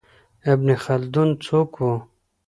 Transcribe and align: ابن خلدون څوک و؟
ابن 0.51 0.67
خلدون 0.83 1.29
څوک 1.45 1.71
و؟ 1.81 1.87